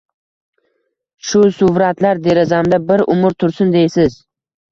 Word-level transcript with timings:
Shu 1.31 1.41
suvratlar 1.57 2.23
derazamda 2.29 2.79
bir 2.87 3.05
umr 3.17 3.37
tursin 3.43 3.77
deysiz 3.79 4.17